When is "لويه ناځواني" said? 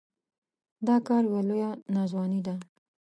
1.49-2.41